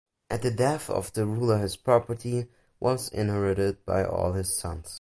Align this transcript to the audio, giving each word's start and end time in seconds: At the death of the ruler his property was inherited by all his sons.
At 0.31 0.41
the 0.41 0.49
death 0.49 0.89
of 0.89 1.13
the 1.13 1.27
ruler 1.27 1.59
his 1.59 1.77
property 1.77 2.47
was 2.79 3.09
inherited 3.09 3.85
by 3.85 4.03
all 4.03 4.33
his 4.33 4.51
sons. 4.51 4.89